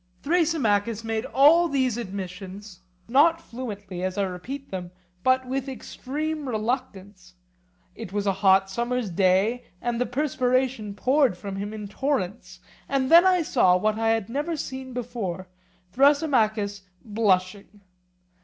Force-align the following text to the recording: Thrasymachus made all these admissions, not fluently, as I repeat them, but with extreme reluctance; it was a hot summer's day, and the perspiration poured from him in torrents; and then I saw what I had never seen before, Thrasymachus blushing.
Thrasymachus 0.23 1.03
made 1.03 1.25
all 1.27 1.67
these 1.67 1.95
admissions, 1.95 2.79
not 3.07 3.39
fluently, 3.39 4.01
as 4.01 4.17
I 4.17 4.23
repeat 4.23 4.71
them, 4.71 4.89
but 5.21 5.45
with 5.47 5.69
extreme 5.69 6.47
reluctance; 6.49 7.35
it 7.93 8.11
was 8.11 8.25
a 8.25 8.33
hot 8.41 8.67
summer's 8.67 9.11
day, 9.11 9.63
and 9.79 10.01
the 10.01 10.07
perspiration 10.07 10.95
poured 10.95 11.37
from 11.37 11.57
him 11.57 11.71
in 11.71 11.87
torrents; 11.87 12.61
and 12.89 13.11
then 13.11 13.27
I 13.27 13.43
saw 13.43 13.77
what 13.77 13.99
I 13.99 14.09
had 14.09 14.27
never 14.27 14.57
seen 14.57 14.91
before, 14.91 15.47
Thrasymachus 15.91 16.81
blushing. 17.05 17.81